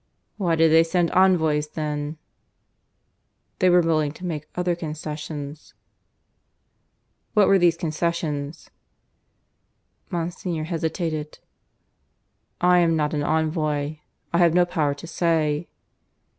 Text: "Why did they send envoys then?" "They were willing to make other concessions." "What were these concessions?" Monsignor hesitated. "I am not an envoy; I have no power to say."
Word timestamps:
"Why 0.37 0.55
did 0.55 0.71
they 0.71 0.83
send 0.83 1.11
envoys 1.11 1.67
then?" 1.67 2.17
"They 3.59 3.69
were 3.69 3.81
willing 3.81 4.11
to 4.13 4.25
make 4.25 4.47
other 4.55 4.75
concessions." 4.75 5.75
"What 7.35 7.47
were 7.47 7.59
these 7.59 7.77
concessions?" 7.77 8.71
Monsignor 10.09 10.63
hesitated. 10.63 11.37
"I 12.59 12.79
am 12.79 12.95
not 12.95 13.13
an 13.13 13.21
envoy; 13.21 13.97
I 14.33 14.39
have 14.39 14.55
no 14.55 14.65
power 14.65 14.95
to 14.95 15.05
say." 15.05 15.69